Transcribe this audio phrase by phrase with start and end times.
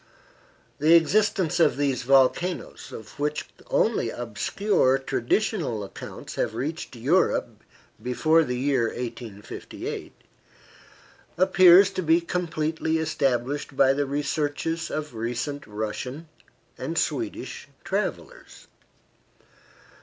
[0.79, 7.63] The existence of these volcanoes, of which only obscure traditional accounts had reached Europe
[8.01, 10.11] before the year 1858,
[11.37, 16.27] appears to be completely established by the researches of recent Russian
[16.79, 18.65] and Swedish travelers.